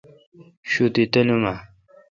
[0.69, 1.55] شوتی تلوم اؘ۔